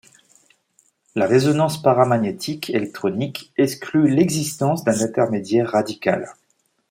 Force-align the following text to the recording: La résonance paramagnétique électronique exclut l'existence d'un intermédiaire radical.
La 1.13 1.27
résonance 1.27 1.79
paramagnétique 1.79 2.71
électronique 2.71 3.53
exclut 3.55 4.09
l'existence 4.09 4.83
d'un 4.83 4.99
intermédiaire 5.03 5.69
radical. 5.69 6.29